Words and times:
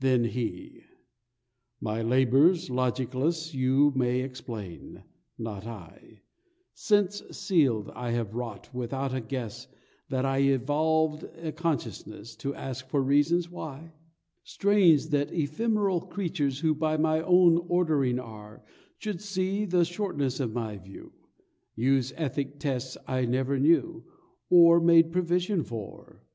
Then 0.00 0.24
He: 0.24 0.84
"My 1.82 2.00
labours 2.00 2.70
logicless 2.70 3.52
You 3.52 3.92
may 3.94 4.20
explain; 4.22 5.02
not 5.36 5.66
I: 5.66 6.22
Sense 6.72 7.22
sealed 7.30 7.90
I 7.90 8.12
have 8.12 8.34
wrought, 8.34 8.72
without 8.72 9.12
a 9.12 9.20
guess 9.20 9.66
That 10.08 10.24
I 10.24 10.38
evolved 10.38 11.24
a 11.24 11.52
Consciousness 11.52 12.34
To 12.36 12.54
ask 12.54 12.88
for 12.88 13.02
reasons 13.02 13.50
why! 13.50 13.92
"Strange, 14.44 15.08
that 15.08 15.30
ephemeral 15.30 16.00
creatures 16.00 16.60
who 16.60 16.74
By 16.74 16.96
my 16.96 17.20
own 17.20 17.58
ordering 17.68 18.18
are, 18.18 18.64
Should 18.96 19.20
see 19.20 19.66
the 19.66 19.84
shortness 19.84 20.40
of 20.40 20.54
my 20.54 20.78
view, 20.78 21.12
Use 21.74 22.14
ethic 22.16 22.58
tests 22.58 22.96
I 23.06 23.26
never 23.26 23.58
knew, 23.58 24.04
Or 24.48 24.80
made 24.80 25.12
provision 25.12 25.64
for!" 25.64 26.22